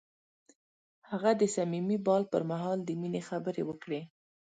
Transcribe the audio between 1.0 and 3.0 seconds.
هغه د صمیمي بام پر مهال د